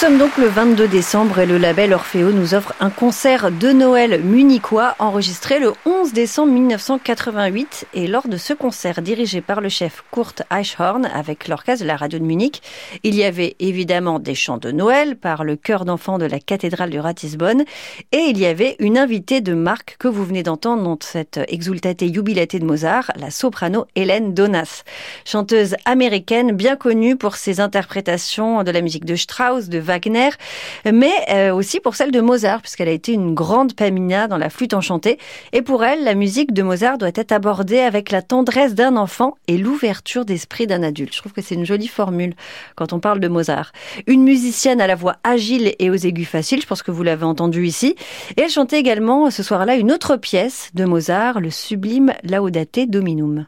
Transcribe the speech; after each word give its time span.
sommes 0.00 0.16
donc 0.16 0.38
le 0.38 0.46
22 0.46 0.88
décembre 0.88 1.40
et 1.40 1.46
le 1.46 1.58
label 1.58 1.92
Orfeo 1.92 2.32
nous 2.32 2.54
offre 2.54 2.72
un 2.80 2.88
concert 2.88 3.50
de 3.50 3.70
Noël 3.70 4.22
munichois 4.22 4.94
enregistré 4.98 5.58
le 5.58 5.74
11 5.84 6.14
décembre 6.14 6.54
1988. 6.54 7.86
Et 7.92 8.06
lors 8.06 8.26
de 8.26 8.38
ce 8.38 8.54
concert 8.54 9.02
dirigé 9.02 9.42
par 9.42 9.60
le 9.60 9.68
chef 9.68 10.02
Kurt 10.10 10.42
Eichhorn 10.50 11.04
avec 11.04 11.48
l'orchestre 11.48 11.84
de 11.84 11.86
la 11.86 11.96
radio 11.96 12.18
de 12.18 12.24
Munich, 12.24 12.62
il 13.02 13.14
y 13.14 13.24
avait 13.24 13.56
évidemment 13.58 14.20
des 14.20 14.34
chants 14.34 14.56
de 14.56 14.70
Noël 14.70 15.16
par 15.16 15.44
le 15.44 15.56
chœur 15.56 15.84
d'enfants 15.84 16.16
de 16.16 16.24
la 16.24 16.38
cathédrale 16.38 16.88
de 16.88 16.98
Ratisbonne 16.98 17.64
et 18.10 18.22
il 18.30 18.38
y 18.38 18.46
avait 18.46 18.76
une 18.78 18.96
invitée 18.96 19.42
de 19.42 19.52
marque 19.52 19.96
que 19.98 20.08
vous 20.08 20.24
venez 20.24 20.42
d'entendre 20.42 20.82
dans 20.82 20.98
cette 20.98 21.40
exultate 21.48 22.10
jubilate 22.10 22.56
de 22.56 22.64
Mozart, 22.64 23.12
la 23.16 23.30
soprano 23.30 23.84
Hélène 23.96 24.32
Donas. 24.32 24.82
Chanteuse 25.26 25.76
américaine 25.84 26.52
bien 26.52 26.76
connue 26.76 27.16
pour 27.16 27.36
ses 27.36 27.60
interprétations 27.60 28.62
de 28.62 28.70
la 28.70 28.80
musique 28.80 29.04
de 29.04 29.16
Strauss, 29.16 29.68
de 29.68 29.78
Wagner, 29.78 29.90
mais 30.08 31.12
euh, 31.30 31.52
aussi 31.54 31.80
pour 31.80 31.94
celle 31.94 32.10
de 32.10 32.20
Mozart, 32.20 32.62
puisqu'elle 32.62 32.88
a 32.88 32.92
été 32.92 33.12
une 33.12 33.34
grande 33.34 33.74
pamina 33.74 34.28
dans 34.28 34.38
la 34.38 34.50
flûte 34.50 34.74
enchantée. 34.74 35.18
Et 35.52 35.62
pour 35.62 35.84
elle, 35.84 36.04
la 36.04 36.14
musique 36.14 36.52
de 36.52 36.62
Mozart 36.62 36.98
doit 36.98 37.10
être 37.14 37.32
abordée 37.32 37.80
avec 37.80 38.10
la 38.10 38.22
tendresse 38.22 38.74
d'un 38.74 38.96
enfant 38.96 39.36
et 39.48 39.58
l'ouverture 39.58 40.24
d'esprit 40.24 40.66
d'un 40.66 40.82
adulte. 40.82 41.14
Je 41.14 41.18
trouve 41.18 41.32
que 41.32 41.42
c'est 41.42 41.54
une 41.54 41.66
jolie 41.66 41.88
formule 41.88 42.34
quand 42.76 42.92
on 42.92 43.00
parle 43.00 43.20
de 43.20 43.28
Mozart. 43.28 43.72
Une 44.06 44.22
musicienne 44.22 44.80
à 44.80 44.86
la 44.86 44.94
voix 44.94 45.16
agile 45.24 45.74
et 45.78 45.90
aux 45.90 45.94
aigus 45.94 46.28
faciles, 46.28 46.62
je 46.62 46.66
pense 46.66 46.82
que 46.82 46.90
vous 46.90 47.02
l'avez 47.02 47.24
entendu 47.24 47.66
ici. 47.66 47.96
Et 48.36 48.42
elle 48.42 48.50
chantait 48.50 48.78
également 48.78 49.30
ce 49.30 49.42
soir-là 49.42 49.76
une 49.76 49.92
autre 49.92 50.16
pièce 50.16 50.70
de 50.74 50.84
Mozart, 50.84 51.40
le 51.40 51.50
sublime 51.50 52.12
Laudate 52.24 52.88
Dominum. 52.88 53.46